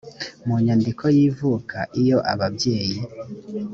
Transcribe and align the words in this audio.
mu 0.45 0.55
nyandiko 0.65 1.03
y 1.17 1.19
ivuka 1.27 1.77
iyo 2.01 2.17
ababyeyi 2.31 2.97